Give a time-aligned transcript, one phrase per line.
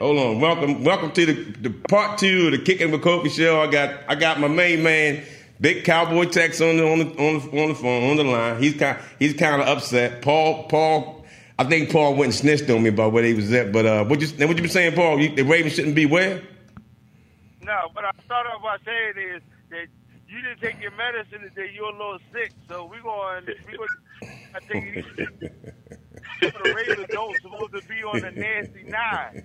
[0.00, 0.40] Hold on.
[0.40, 3.60] Welcome, welcome to the, the part two of the Kicking with Kofi show.
[3.60, 5.22] I got I got my main man,
[5.60, 8.62] Big Cowboy Tex on the on the on the, on the phone on the line.
[8.62, 10.22] He's kind he's kind of upset.
[10.22, 11.24] Paul Paul,
[11.58, 13.72] I think Paul went and snitched on me about where he was at.
[13.72, 15.20] But uh, what you what you been saying, Paul?
[15.20, 16.42] You, the Ravens shouldn't be where?
[17.62, 19.86] No, what I start off by saying is that
[20.28, 21.70] you didn't take your medicine today.
[21.74, 23.46] You're a little sick, so we're going.
[23.66, 23.88] We going.
[24.54, 25.74] I think
[26.42, 29.44] it the Ravens don't supposed to be on the nasty nine.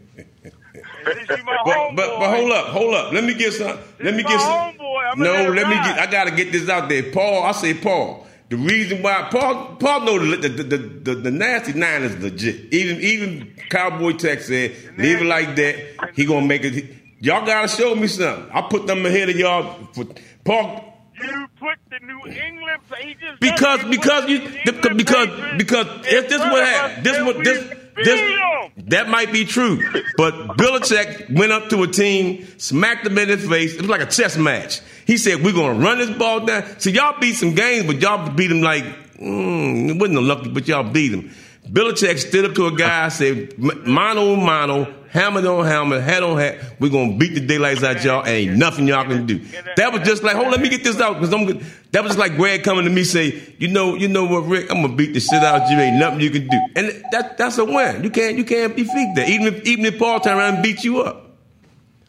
[1.06, 3.14] And since you my But, but, but hold up, hold up.
[3.14, 3.78] Let me get some.
[4.02, 4.78] Let me get some.
[5.18, 6.00] No, let let me get.
[6.00, 7.44] I gotta get this out there, Paul.
[7.44, 8.26] I say, Paul.
[8.50, 12.72] The reason why Paul Paul know the the, the, the, the nasty nine is legit.
[12.74, 16.14] Even even Cowboy Tex said leave it like that.
[16.14, 16.86] He gonna make it.
[17.20, 18.48] Y'all gotta show me something.
[18.54, 19.88] I put them ahead of y'all.
[19.94, 20.06] For,
[20.44, 26.40] Paul You put the New England pages because because you the because because if this
[26.40, 28.42] what happened, this what this this
[28.90, 29.80] that might be true.
[30.18, 33.76] But Belichick went up to a team, smacked them in his face.
[33.76, 34.82] It was like a chess match.
[35.06, 38.30] He said, "We're gonna run this ball down." So y'all beat some games, but y'all
[38.32, 38.84] beat them like
[39.18, 41.32] mm, it wasn't lucky, but y'all beat them.
[41.70, 46.22] Belichick stood up to a guy, said, mono, "Mano on mano, helmet on helmet, head
[46.22, 46.76] on head.
[46.80, 49.42] We're gonna beat the daylights out y'all, and ain't nothing y'all can do."
[49.76, 51.60] That was just like, hold, let me get this out because I'm.
[51.92, 54.70] That was just like Greg coming to me say, "You know, you know what, Rick?
[54.70, 55.80] I'm gonna beat the shit out of you.
[55.80, 58.04] Ain't nothing you can do." And that that's a win.
[58.04, 59.28] You can't you can't defeat that.
[59.28, 61.38] Even if even if Paul turn around and beat you up.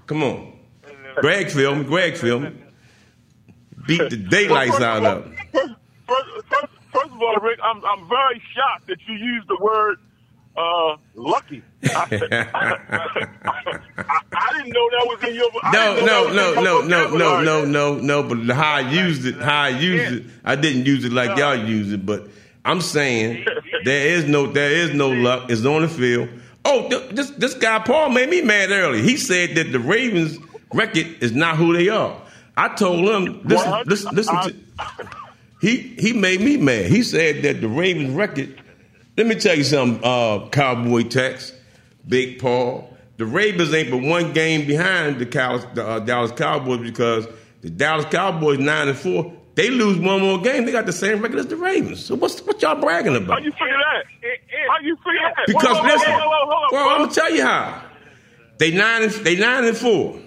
[0.06, 0.52] Come on,
[1.16, 2.58] Greg film, Greg film.
[3.86, 5.35] Beat the daylights out of.
[7.16, 9.98] Of all, Rick, I'm I'm very shocked that you used the word
[10.56, 11.62] uh, lucky.
[11.84, 12.06] I,
[12.54, 15.50] I, I didn't know that was in your.
[15.62, 18.22] I No, no, no, no, no, no, no, no, no.
[18.22, 21.56] But how I used it, how I used it, I didn't use it like y'all
[21.56, 22.06] use it.
[22.06, 22.28] But
[22.64, 23.46] I'm saying
[23.84, 25.50] there is no, there is no luck.
[25.50, 26.28] It's on the field.
[26.64, 29.02] Oh, th- this this guy Paul made me mad earlier.
[29.02, 30.38] He said that the Ravens
[30.72, 32.20] record is not who they are.
[32.56, 34.56] I told him, listen, listen, listen to.
[35.66, 36.86] He he made me mad.
[36.86, 38.56] He said that the Ravens record.
[39.16, 41.52] Let me tell you something, uh, Cowboy Tex,
[42.06, 42.96] Big Paul.
[43.16, 47.26] The Ravens ain't but one game behind the, Cow, the uh, Dallas Cowboys because
[47.62, 49.32] the Dallas Cowboys nine and four.
[49.56, 50.66] They lose one more game.
[50.66, 52.04] They got the same record as the Ravens.
[52.04, 53.40] So what's what y'all bragging about?
[53.40, 54.04] How you figure that?
[54.68, 55.46] How you figure that?
[55.48, 57.82] Because Whoa, whoa, whoa, listen, whoa, whoa, hold up, well, I'm gonna tell you how.
[58.58, 60.20] They nine and they nine and four.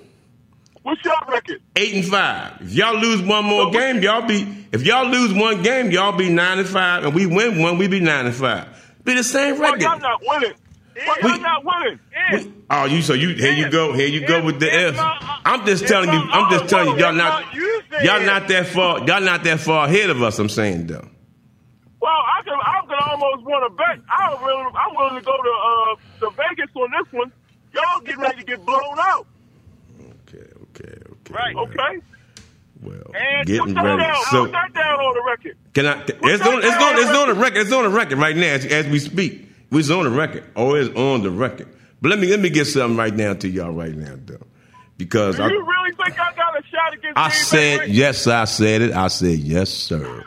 [0.90, 1.62] What's your record?
[1.76, 2.62] eight and five.
[2.62, 4.66] If y'all lose one more game, y'all be.
[4.72, 7.88] If y'all lose one game, y'all be nine and five, and we win one, we
[7.88, 8.68] be nine and five.
[9.04, 9.82] Be the same record.
[9.82, 10.54] y'all not winning?
[11.06, 12.00] Why We- y'all not winning?
[12.32, 14.96] We- oh, you so you here you go here you go with the if.
[15.00, 16.20] I'm just telling you.
[16.32, 17.04] I'm just telling you.
[17.04, 17.54] Y'all not.
[18.04, 19.00] Y'all not that far.
[19.06, 20.40] Y'all not that far ahead of us.
[20.40, 21.08] I'm saying though.
[22.02, 24.04] Well, I can I can almost want to bet.
[24.10, 24.74] I'm willing.
[24.76, 27.32] I'm willing to go to uh to Vegas on this one.
[27.74, 29.28] Y'all getting ready to get blown out.
[31.30, 31.56] Right.
[31.56, 32.00] Okay.
[32.82, 34.02] Well, And getting put ready.
[34.04, 34.16] down.
[34.32, 35.58] So put that down on the record.
[35.74, 36.02] can I?
[36.04, 36.60] It's on.
[36.64, 36.98] It's on.
[37.00, 37.58] It's on the record.
[37.58, 39.48] It's on the record right now as, as we speak.
[39.72, 40.46] It's on the record.
[40.56, 41.68] Oh, it's on the record.
[42.02, 44.40] But let me let me get something right now to y'all right now though,
[44.98, 47.90] because Do I, you really think I got a shot against I said Rick?
[47.92, 48.26] yes.
[48.28, 48.94] I said it.
[48.94, 50.24] I said yes, sir.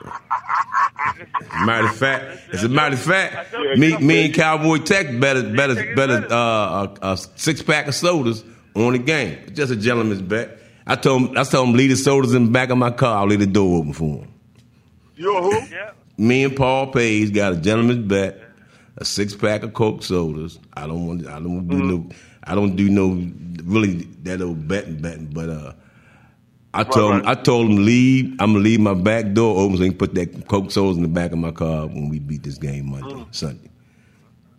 [1.64, 5.94] matter of fact, as a matter of fact, me, me and Cowboy Tex better, better,
[5.94, 6.36] better uh,
[7.02, 9.38] a, a six pack of sodas on the game.
[9.54, 10.58] Just a gentleman's bet.
[10.86, 13.18] I told him, I told him leave the sodas in the back of my car.
[13.18, 14.32] I'll leave the door open for him.
[15.16, 15.52] You who?
[15.70, 15.92] Yeah.
[16.18, 18.38] Me and Paul Page got a gentleman's bet,
[18.98, 20.58] a six pack of Coke sodas.
[20.74, 22.10] I don't want, I don't do no, mm-hmm.
[22.44, 23.32] I don't do no
[23.64, 25.72] really that old betting betting, but uh.
[26.74, 28.32] I told him, I told him leave.
[28.40, 31.02] I'm gonna leave my back door open so he can put that Coke sodas in
[31.02, 33.34] the back of my car when we beat this game Monday, mm.
[33.34, 33.70] Sunday.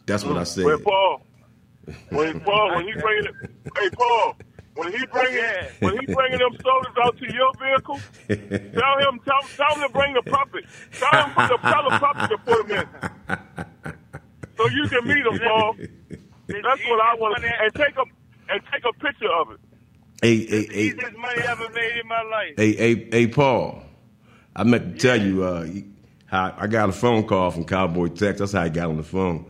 [0.06, 0.42] That's what mm.
[0.42, 0.66] I said.
[0.66, 1.22] When Paul,
[2.10, 4.36] when Paul, when he bringing it, hey Paul,
[4.76, 5.42] when he bringing,
[5.80, 9.90] when he bringing them soldiers out to your vehicle, tell him, tell, tell him to
[9.94, 10.66] bring the puppet.
[11.00, 12.88] Tell him to tell the puppet to put him in,
[14.58, 15.76] so you can meet him, Paul.
[16.48, 18.04] That's what I want, to and take a
[18.54, 19.60] and take a picture of it.
[20.22, 22.54] Hey, hey, hey, Easiest money I ever made in my life.
[22.58, 23.84] hey, hey, hey, Paul.
[24.56, 25.86] I meant to tell you uh, he-
[26.28, 28.40] how I got a phone call from Cowboy Tex.
[28.40, 29.46] That's how I got on the phone.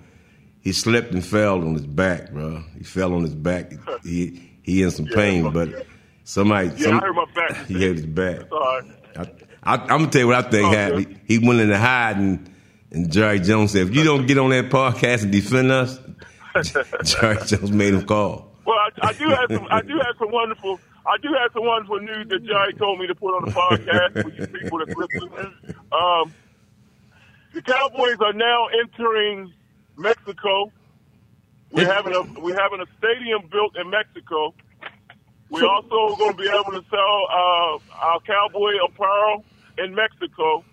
[0.61, 2.63] He slipped and fell on his back, bro.
[2.77, 3.73] He fell on his back.
[4.03, 5.69] He he in some pain, but
[6.23, 7.65] somebody, Yeah, some, I heard my back.
[7.67, 8.51] he hurt his back.
[8.51, 8.83] Right.
[9.65, 11.19] I, I'm gonna tell you what I think Oh, happened.
[11.27, 12.49] He, he went in the hide and,
[12.91, 15.99] and Jerry Jones said, "If you don't get on that podcast and defend us,"
[17.03, 18.51] Jerry Jones made him call.
[18.65, 19.67] Well, I, I do have some.
[19.69, 20.79] I do have some wonderful.
[21.05, 24.21] I do have some wonderful news that Jerry told me to put on the podcast
[24.23, 25.75] for you people that listen.
[25.91, 26.33] Um,
[27.53, 29.53] the Cowboys are now entering
[29.97, 30.71] Mexico.
[31.73, 34.53] We're having a we're having a stadium built in Mexico.
[35.49, 39.43] We're also going to be able to sell uh, our cowboy apparel
[39.77, 40.63] in Mexico.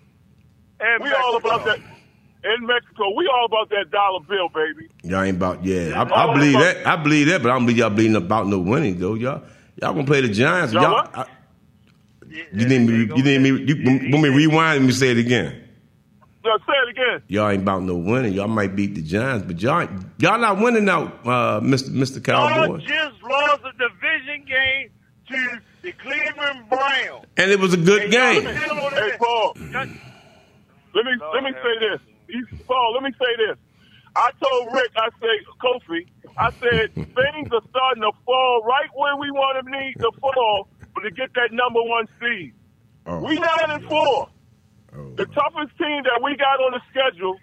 [0.79, 3.13] And We all about that in Mexico.
[3.15, 4.89] We all about that dollar bill, baby.
[5.03, 6.01] Y'all ain't about yeah.
[6.01, 6.87] I, I believe about- that.
[6.87, 9.15] I believe that, but I don't believe y'all believing about no winning though.
[9.15, 9.43] Y'all
[9.81, 10.73] y'all gonna play the Giants.
[10.73, 11.17] Y'all Y'all, what?
[11.17, 11.25] I,
[12.53, 12.93] you need me.
[13.15, 13.49] You need me.
[13.49, 15.60] You want me to rewind and me say it again.
[16.43, 17.21] No, say it again.
[17.27, 18.33] Y'all ain't about no winning.
[18.33, 22.49] Y'all might beat the Giants, but y'all y'all not winning out, uh, Mister Mister Y'all
[22.49, 22.79] Cowboy.
[22.79, 24.89] just lost a division game
[25.29, 27.25] to the Cleveland Browns.
[27.37, 28.43] And it was a good game.
[28.43, 29.55] Hey, Paul.
[30.93, 31.99] Let me let me say this.
[32.27, 33.57] You- Paul, let me say this.
[34.15, 36.05] I told Rick, I said, Kofi,
[36.37, 40.67] I said things are starting to fall right where we want to need to fall,
[40.95, 42.53] but to get that number one seed.
[43.05, 44.27] Oh, We nine and four.
[44.97, 45.13] Oh.
[45.15, 47.35] The toughest team that we got on the schedule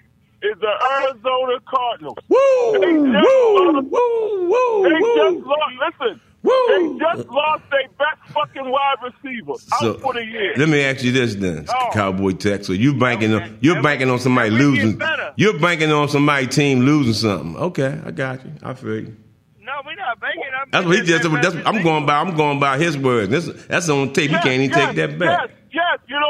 [0.42, 2.16] is the Arizona Cardinals.
[2.28, 2.78] Woo!
[2.80, 3.12] They Woo!
[3.12, 4.48] just Woo!
[4.50, 4.88] Woo!
[4.88, 5.74] They just lost.
[6.00, 6.52] Listen, Woo!
[6.68, 10.54] they just lost their best fucking wide receiver So, out for the year.
[10.56, 11.90] let me ask you this then, Oh.
[11.92, 12.66] Cowboy Tex.
[12.66, 13.44] So you banking Okay.
[13.46, 15.00] on you're banking on somebody losing.
[15.36, 17.56] You're banking on somebody team losing something.
[17.56, 18.52] Okay, I got you.
[18.62, 19.16] I feel you.
[19.60, 20.42] No, we're not banking.
[20.62, 21.22] I'm That's what he just.
[21.24, 22.18] That's, I'm going by.
[22.20, 23.30] I'm going by his words.
[23.30, 24.30] This, that's on tape.
[24.30, 25.50] You Yes, can't even yes, take that back.
[25.50, 25.98] Yes, yes.
[26.08, 26.26] You know?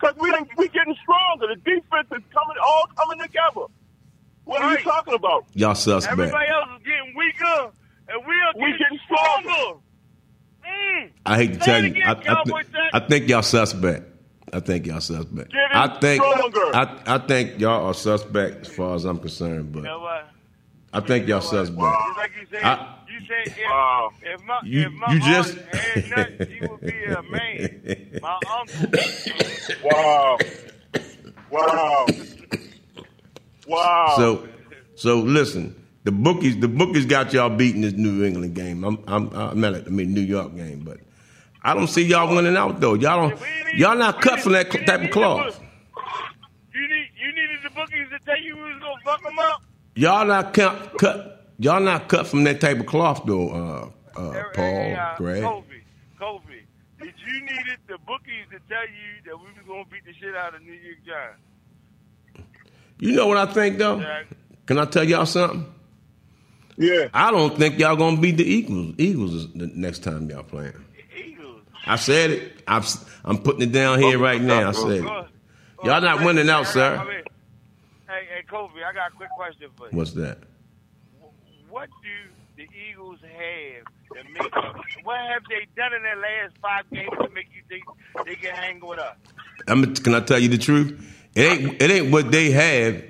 [0.00, 1.48] Because we didn't- we getting stronger.
[1.48, 3.66] The defense is coming, all coming together.
[4.44, 5.44] What are you talking about?
[5.54, 6.12] Y'all suspect.
[6.18, 7.70] Everybody else is getting weaker,
[8.08, 9.50] and we are We getting, getting stronger.
[9.50, 9.78] stronger.
[10.66, 11.10] Mm.
[11.26, 11.90] I hate to Say tell you.
[11.90, 12.62] again, I, I, Cowboy.
[12.94, 14.04] I think y'all suspect.
[14.52, 15.52] I think y'all suspect.
[15.72, 16.22] I think.
[16.22, 16.74] stronger.
[16.76, 19.74] I, I think y'all are suspect as far as I'm concerned.
[19.76, 20.28] You know But what?
[20.92, 21.78] I think y'all suspect.
[21.80, 24.10] Just like you said, I- you said if, Wow.
[24.22, 28.18] if my You- if my you aunt just- had nuts, he would be a man.
[28.22, 28.90] My uncle.
[29.84, 30.38] Wow.
[31.50, 32.06] Wow.
[33.66, 34.14] Wow.
[34.16, 34.48] So,
[34.96, 35.76] so listen.
[36.02, 38.84] The bookies, the bookies got y'all beating this New England game.
[38.84, 40.96] I'm, I'm, I meant it, I mean New York game, but
[41.62, 42.94] I don't see y'all winning out though.
[42.94, 45.60] Y'all don't, We didn't- y'all not cut from that we cl- type of need cloth.
[46.74, 49.62] You need you needed the bookies to tell you we was gonna fuck them up.
[49.94, 51.52] Y'all not cut, cut.
[51.58, 53.50] Y'all not cut from that type of cloth though.
[53.50, 55.42] Uh, uh, Hey, Paul, hey, uh, Greg.
[55.42, 55.64] Kofi,
[56.20, 56.60] Kofi,
[57.00, 60.34] did you needed the bookies to tell you that we was gonna beat the shit
[60.36, 61.40] out of New York Giants?
[62.98, 64.00] You know what I think though?
[64.00, 64.26] Jack?
[64.66, 65.66] Can I tell y'all something?
[66.76, 67.08] yeah.
[67.12, 68.94] I don't think y'all gonna beat the Eagles.
[68.98, 70.72] Eagles the next time y'all playing.
[71.16, 71.62] Eagles.
[71.86, 72.62] I said it.
[72.66, 72.82] I'm,
[73.24, 74.68] I'm putting it down here right now.
[74.68, 75.26] I said it.
[75.82, 77.19] Y'all not winning out, I sir.
[78.50, 79.96] Got- I mean, Hey, hey, Kofi, I got a quick question for you.
[79.96, 80.38] What's that?
[81.68, 82.08] What do
[82.56, 84.52] the Eagles have that make?
[85.04, 87.84] What have they done in their last five games to make you think
[88.26, 89.16] they can hang with us?
[89.68, 91.00] I'm, can I tell you the truth?
[91.34, 93.04] It ain't it ain't what they have.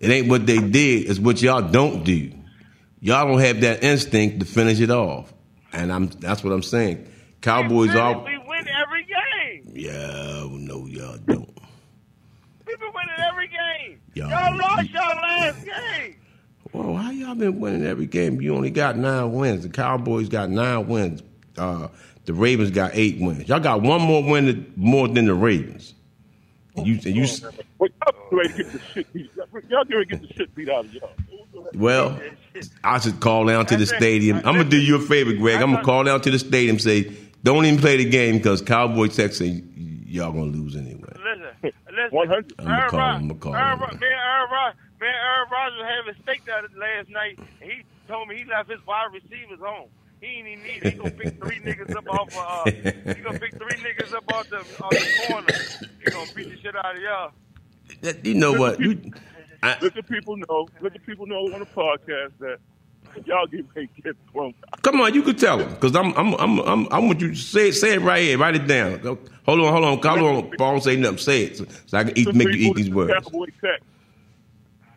[0.00, 1.08] It ain't what they did.
[1.08, 2.32] It's what y'all don't do.
[3.00, 5.32] Y'all don't have that instinct to finish it off,
[5.72, 7.08] and I'm that's what I'm saying.
[7.40, 9.72] Cowboys we all we win every game.
[9.74, 11.48] yeah no y'all don't.
[12.66, 13.58] We've been winning every game.
[14.28, 16.16] Y'all- Y'all lost y'all last game.
[16.72, 18.40] Well, how y'all been winning every game?
[18.40, 19.62] You only got nine wins.
[19.62, 21.22] The Cowboys got nine wins.
[21.58, 21.88] Uh,
[22.24, 23.48] the Ravens got eight wins.
[23.48, 25.94] Y'all got one more win than- more than the Ravens.
[26.76, 27.26] And you and you
[27.78, 29.30] Well, y'all get ready to get the shit beat.
[29.68, 31.10] Y'all get ready to get the shit beat out of y'all.
[31.74, 32.18] Well,
[32.82, 34.38] I should call down to the stadium.
[34.38, 35.60] I'm gonna do you a favor, Greg.
[35.60, 36.78] I'm gonna call down to the stadium.
[36.78, 37.12] Say,
[37.44, 39.62] don't even play the game because Cowboy say
[40.06, 41.12] y'all gonna lose anyway.
[42.12, 42.52] Listen, listen.
[42.54, 42.54] 100.
[42.60, 43.88] I'ma Aaron call Rod- him, I'ma call Aaron him.
[43.92, 47.82] And Aaron Rod- me and Aaron Rodgers was having steak the last night, and he
[48.08, 49.88] told me he left his wide receivers home.
[50.20, 50.82] He ain't even need.
[50.84, 52.30] He gonna pick three niggas up off.
[52.36, 55.52] Uh, he gonna pick three niggas up off the off the corner.
[56.04, 57.32] He gonna beat the shit out of y'all.
[58.22, 58.78] You know what?
[58.78, 59.10] You,
[59.64, 60.68] I, Let the people know.
[60.80, 62.58] Let the people know on the podcast that
[63.24, 64.54] y'all get ready to get thrown.
[64.82, 67.36] come on, you could tell them because I'm, I'm, I'm, I'm, I want you to
[67.36, 69.00] say it, say it right here, write it down.
[69.00, 69.18] Hold
[69.60, 70.50] on, hold on, hold on.
[70.56, 71.18] Paul, say nothing.
[71.18, 73.12] Say it so, so I can eat, make you eat these words.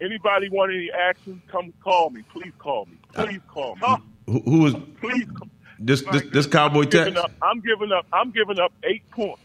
[0.02, 1.42] Anybody want any action?
[1.50, 2.22] Come call me.
[2.32, 2.98] Please call me.
[3.16, 3.98] Uh, please call me.
[4.28, 5.26] Who, who is Please.
[5.38, 5.48] Call.
[5.80, 6.02] this?
[6.02, 7.06] This, this Cowboy I'm Tech?
[7.06, 7.32] giving up.
[7.42, 8.06] I'm giving up.
[8.12, 9.42] I'm giving up eight points.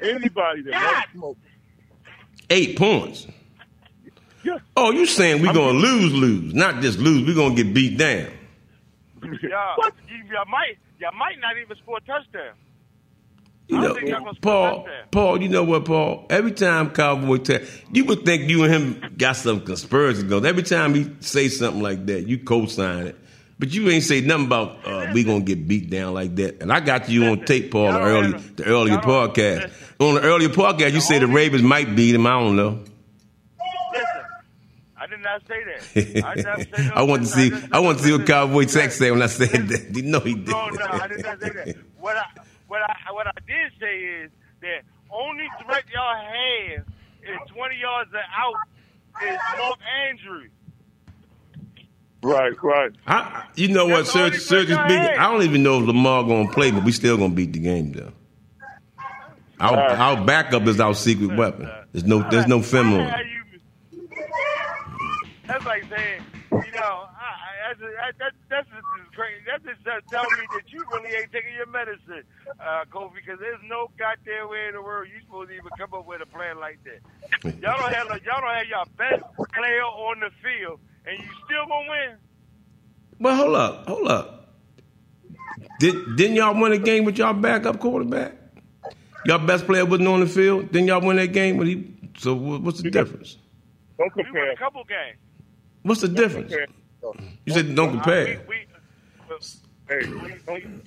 [0.00, 1.38] Anybody that wants smoke.
[2.50, 3.26] Eight points.
[4.44, 4.58] Yeah.
[4.76, 7.26] Oh, you saying we're gonna lose, lose, not just lose.
[7.26, 8.28] We're gonna get beat down.
[9.22, 9.30] Y'all,
[9.76, 9.94] What?
[10.08, 12.54] you, y'all might, y'all might not even score a touchdown.
[13.68, 14.88] You know, think y'all gonna score a Paul.
[15.10, 16.26] Paul, you know what, Paul?
[16.28, 20.44] Every time Cowboy Tex, you would think you and him got some conspiracy going.
[20.44, 23.16] Every time he say something like that, you co-sign it.
[23.58, 26.60] But you ain't say nothing about uh, we gonna get beat down like that.
[26.60, 29.72] And I got you on tape, Paul, the early, the earlier podcast.
[30.00, 32.26] On the earlier podcast, you say the Ravens might beat him.
[32.26, 32.80] I don't know.
[35.24, 35.46] Listen, I didn't
[35.94, 36.24] say that.
[36.24, 37.50] I, never no I want to see.
[37.50, 39.90] just- I want to see what Cowboy Tex said when I said that.
[39.96, 40.48] You know he did.
[40.48, 41.76] No, no, I did not say that.
[41.98, 42.24] What I
[42.68, 46.84] what I what I did say is that only threat y'all have
[47.22, 48.54] is twenty yards and out
[49.32, 49.78] is Mark
[50.08, 50.50] Andrews.
[52.22, 52.90] Right, right.
[53.06, 54.42] I, you know what, That's the only Serge?
[54.66, 54.98] Serge is I big.
[55.18, 57.92] I don't even know if Lamar gonna play, but we still gonna beat the game
[57.92, 58.12] though.
[59.60, 59.98] Our, Right.
[59.98, 61.68] our backup is our secret weapon.
[61.92, 63.08] There's no, there's no film on.
[63.08, 63.26] How it.
[63.26, 64.08] you-
[65.46, 69.42] That's like saying, you know, I, I, that's that, that, that's just crazy.
[69.46, 72.24] That's just uh, telling me that you really ain't taking your medicine,
[72.60, 73.14] uh, Kofi.
[73.16, 76.22] Because there's no goddamn way in the world you supposed to even come up with
[76.22, 77.00] a plan like that.
[77.62, 81.66] Y'all don't have y'all don't have your best player on the field, and you still
[81.66, 82.16] gonna win.
[83.20, 84.54] But hold up, hold up.
[85.80, 88.34] Did didn't y'all win a game with y'all backup quarterback?
[89.26, 90.70] Y'all best player wasn't on the field.
[90.70, 91.56] Didn't y'all win that game?
[91.56, 93.38] With he, so what's the difference?
[93.98, 95.18] Don't We won a couple games.
[95.84, 96.52] What's the difference?
[96.52, 98.40] You said don't compare.
[98.48, 98.66] we, we,
[99.86, 100.00] Hey,
[100.46, 100.82] don't,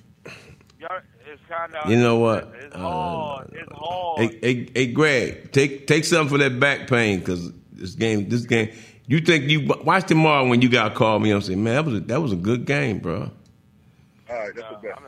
[0.80, 1.00] y'all,
[1.48, 2.52] kind of You know what?
[2.60, 3.44] It's Uh.
[3.52, 4.18] It's hard.
[4.18, 8.44] Hey, hey, hey, Greg, take take something for that back pain because this game, this
[8.44, 8.70] game.
[9.06, 11.84] You think you watch tomorrow when you got to call me and say, man, that
[11.86, 13.30] was a, that was a good game, bro.
[14.28, 14.98] all right, that's No, the best.
[14.98, 15.04] I'm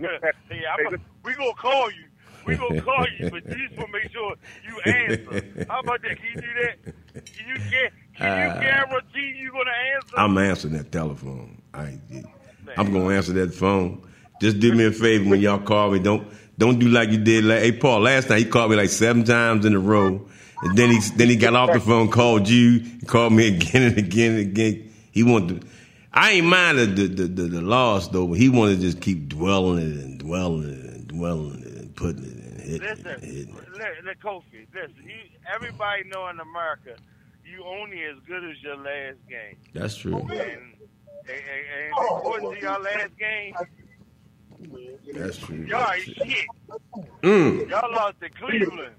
[0.00, 0.34] not.
[0.50, 2.04] yeah, I'm a, we gonna call you.
[2.46, 4.34] We gonna call you, but you just wanna make sure
[4.66, 5.66] you answer.
[5.68, 6.16] How about that?
[6.16, 7.24] Can you do that?
[7.26, 7.92] Can you get?
[8.16, 10.16] Can you uh, guarantee you gonna answer?
[10.16, 11.60] I'm answering that telephone.
[11.74, 12.20] I, oh,
[12.76, 14.02] I'm gonna answer that phone.
[14.40, 15.98] Just do me a favor when y'all call me.
[15.98, 16.26] Don't
[16.58, 17.44] don't do like you did.
[17.44, 20.26] Like, hey, Paul, last night he called me like seven times in a row,
[20.62, 23.98] and then he then he got off the phone, called you, called me again and
[23.98, 24.92] again and again.
[25.10, 25.62] He wanted.
[25.62, 25.66] To,
[26.12, 29.28] I ain't mind the the, the the loss though, but he wanted to just keep
[29.28, 33.22] dwelling it and dwelling it and dwelling it and putting it and hitting Listen, it
[33.22, 34.20] and hitting it.
[34.22, 34.94] Kofi, listen.
[35.04, 35.14] You,
[35.52, 36.96] everybody know in America,
[37.44, 39.56] you only as good as your last game.
[39.74, 40.16] That's true.
[40.16, 40.50] And, and, and,
[41.28, 43.54] and according to your last game,
[45.12, 45.64] That's true.
[45.68, 46.46] y'all ain't shit.
[47.22, 47.68] Mm.
[47.68, 48.94] Y'all lost to Cleveland.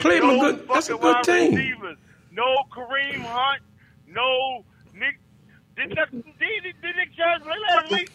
[0.00, 0.68] Cleveland, no good.
[0.68, 1.54] That's a good team.
[1.54, 1.98] Receivers.
[2.32, 2.44] No
[2.74, 3.62] Kareem Hunt.
[4.06, 5.18] No Nick.
[5.76, 8.10] Did, Nick- did, did, did Nick Chubb play last week?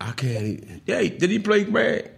[0.00, 0.82] I can't.
[0.86, 2.10] Yeah, did he play Brad?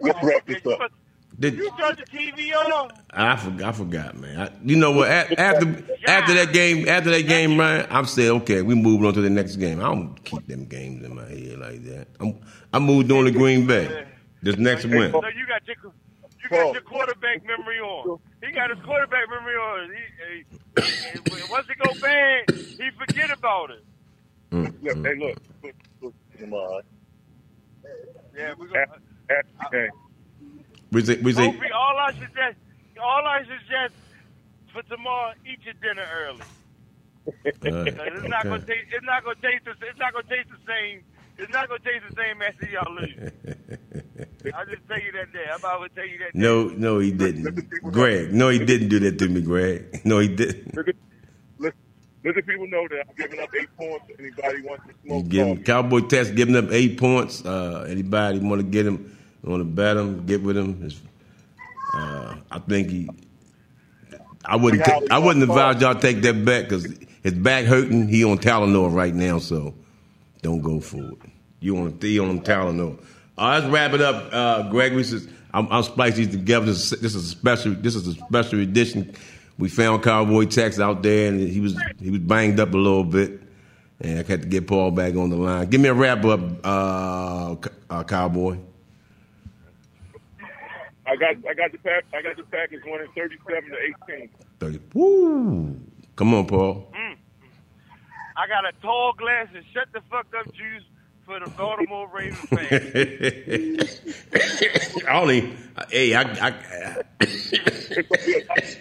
[0.00, 0.90] Let's wrap this up.
[1.38, 2.90] Did You turned the TV on.
[3.10, 3.68] I forgot?
[3.68, 4.38] I forgot, man.
[4.40, 5.08] I, you know what?
[5.08, 5.66] a- After
[6.06, 9.30] after that game, after that game, Ryan, I'm saying, okay, we moving on to the
[9.30, 9.80] next game.
[9.80, 12.06] I don't keep them games in my head like that.
[12.20, 12.38] I'm
[12.72, 14.06] I moved on to Green Bay.
[14.42, 15.10] This next win.
[15.10, 15.76] So you got your
[16.42, 18.18] you got your quarterback memory on.
[18.42, 19.90] He got his quarterback memory on.
[19.90, 23.84] He, he, he- once it go bad, he forget about it.
[24.50, 25.38] Mm, Look, hey, look.
[25.62, 26.80] look, look tomorrow.
[28.36, 28.80] Yeah, we gonna.
[28.80, 29.00] After,
[29.30, 29.88] after the
[31.02, 31.22] game.
[31.22, 32.56] We say, we say, all I suggest,
[33.02, 33.94] all I suggest
[34.72, 36.40] for tomorrow, eat your dinner early.
[37.26, 38.86] uh, 'Cause It's not gonna taste.
[38.92, 39.64] It's not gonna taste.
[39.64, 41.02] The, it's not gonna taste the same.
[41.36, 43.16] It's not gonna taste the same after y'all lose.
[44.54, 45.44] I just tell you that day.
[45.50, 46.32] I'm about to tell you that.
[46.32, 46.38] Day.
[46.38, 47.68] no, no, he didn't.
[47.90, 50.02] Greg, no, he didn't do that to me, Greg.
[50.04, 50.76] No, he didn't.
[50.76, 50.86] Let,
[51.58, 51.72] let,
[52.24, 54.04] let the people know that I'm giving up eight points.
[54.18, 55.28] Anybody wants to You smoke?
[55.28, 55.64] give him.
[55.64, 57.44] Cowboy Tex giving up eight points.
[57.44, 59.16] Uh, anybody want to get him,
[59.50, 60.90] want to bet him, get with him.
[61.94, 63.08] Uh, I think he.
[64.44, 64.82] I wouldn't.
[65.10, 66.86] I wouldn't advise y'all take that bet because
[67.22, 68.08] his back hurting.
[68.08, 69.74] He on Tylenol right now, so
[70.42, 71.18] don't go for it.
[71.60, 72.98] You on he on Tylenol.
[73.36, 74.94] Right, let's wrap it up, uh, Greg.
[74.94, 76.66] This is I'm, I'm splicing these together.
[76.66, 77.72] This is, this is a special.
[77.74, 79.14] This is a special edition.
[79.56, 83.04] We found Cowboy Tex out there, and he was he was banged up a little
[83.04, 83.40] bit,
[84.00, 85.70] and I had to get Paul back on the line.
[85.70, 87.56] Give me a wrap up, uh,
[87.88, 88.58] uh, Cowboy.
[91.06, 94.28] I got I got the pack I got the package winning thirty seven to eighteen.
[94.60, 94.80] 30.
[94.94, 95.76] Woo!
[96.16, 96.88] Come on, Paul.
[96.96, 97.16] Mm.
[98.36, 100.82] I got a tall glass and shut the fuck up juice
[101.26, 104.00] for the Baltimore Ravens fans.
[105.08, 105.52] I only,
[105.90, 106.54] hey, I, I,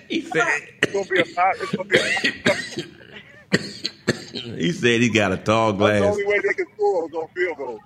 [0.07, 0.47] he said,
[0.83, 1.99] It's gonna be a hot it's gonna be a,
[4.57, 6.11] he said he got a tall that's the glass.
[6.13, 7.79] only way they can score is on field goal.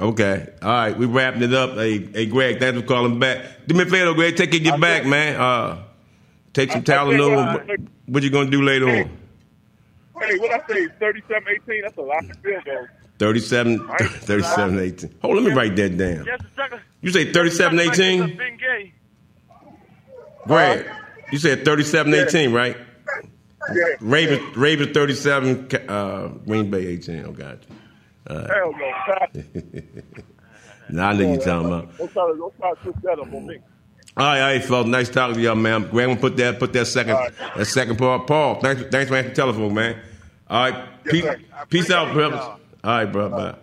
[0.00, 1.74] Okay, all right, we wrapping it up.
[1.74, 3.44] Hey, hey, Greg, thanks for calling back.
[3.66, 5.36] Do me a favor, Greg, take it, get back, man.
[5.38, 5.82] Uh,
[6.54, 7.70] take some I- I think, Tylenol.
[7.70, 7.76] uh,
[8.06, 8.94] What you gonna do later on?
[10.22, 12.88] Hey, what I say, 37-18, that's a lot of field goals.
[13.18, 13.86] 37,
[14.22, 15.14] 37, 18.
[15.20, 16.24] Hold, let me write that down.
[16.24, 16.80] Just a second.
[17.02, 18.22] You say 37, 18?
[18.38, 18.92] Bengay.
[20.46, 20.86] Greg,
[21.30, 22.76] you said 37, 18, right?
[23.74, 23.84] Yeah.
[24.00, 27.24] Ravens, Ravens 37, uh, Green Bay 18.
[27.26, 27.58] Oh, got
[28.34, 29.92] Hell no.
[30.90, 31.96] Now I know you're talking about.
[31.98, 33.58] Don't try to, don't try to switch that up on me.
[34.16, 34.86] All right, all right, fellas.
[34.88, 35.88] Nice talking to y'all, man.
[35.88, 37.32] Grant will put that put that second All right.
[37.56, 38.26] that second part.
[38.26, 40.00] Paul, thanks thanks for answering the telephone, man.
[40.48, 41.40] All right, peace, sir.
[41.68, 42.40] peace out, brothers.
[42.40, 43.30] All right, bro.
[43.30, 43.54] Bye.